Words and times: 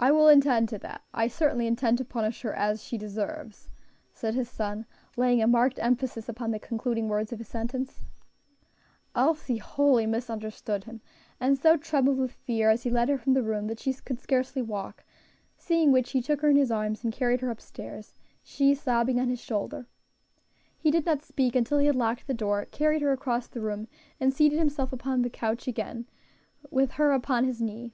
"I 0.00 0.10
will 0.10 0.28
attend 0.28 0.70
to 0.70 0.78
that; 0.78 1.02
I 1.12 1.28
certainly 1.28 1.66
intend 1.66 1.98
to 1.98 2.04
punish 2.06 2.40
her 2.40 2.54
as 2.54 2.82
she 2.82 2.96
deserves" 2.96 3.68
said 4.10 4.32
his 4.34 4.48
son, 4.48 4.86
laying 5.18 5.42
a 5.42 5.46
marked 5.46 5.78
emphasis 5.80 6.30
upon 6.30 6.50
the 6.50 6.58
concluding 6.58 7.10
words 7.10 7.30
of 7.30 7.38
his 7.38 7.46
sentence. 7.48 8.06
Elsie 9.14 9.58
wholly 9.58 10.06
misunderstood 10.06 10.84
him, 10.84 11.02
and 11.38 11.58
so 11.58 11.76
trembled 11.76 12.16
with 12.16 12.32
fear 12.32 12.70
as 12.70 12.84
he 12.84 12.90
led 12.90 13.10
her 13.10 13.18
from 13.18 13.34
the 13.34 13.42
room, 13.42 13.66
that 13.66 13.78
she 13.80 13.92
could 13.92 14.18
scarcely 14.18 14.62
walk; 14.62 15.04
seeing 15.58 15.92
which, 15.92 16.12
he 16.12 16.22
took 16.22 16.40
her 16.40 16.48
in 16.48 16.56
his 16.56 16.70
arms 16.70 17.04
and 17.04 17.12
carried 17.12 17.42
her 17.42 17.50
up 17.50 17.60
stairs, 17.60 18.14
she 18.42 18.74
sobbing 18.74 19.20
on 19.20 19.28
his 19.28 19.42
shoulder. 19.42 19.86
He 20.78 20.90
did 20.90 21.04
not 21.04 21.20
speak 21.22 21.54
until 21.54 21.76
he 21.80 21.86
had 21.86 21.96
locked 21.96 22.26
the 22.26 22.32
door, 22.32 22.64
carried 22.64 23.02
her 23.02 23.12
across 23.12 23.46
the 23.46 23.60
room, 23.60 23.88
and 24.18 24.32
seated 24.32 24.58
himself 24.58 24.90
upon 24.90 25.20
the 25.20 25.28
couch 25.28 25.68
again, 25.68 26.06
with 26.70 26.92
her 26.92 27.12
upon 27.12 27.44
his 27.44 27.60
knee. 27.60 27.92